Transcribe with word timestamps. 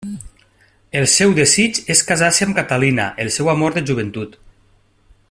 El 1.01 1.05
seu 1.15 1.35
desig 1.41 1.77
és 1.95 2.01
casar-se 2.13 2.47
amb 2.49 2.57
Catalina, 2.63 3.07
el 3.25 3.33
seu 3.39 3.55
amor 3.57 3.77
de 3.77 3.85
joventut. 3.91 4.39